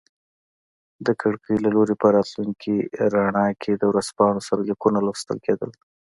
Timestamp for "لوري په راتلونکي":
1.75-2.75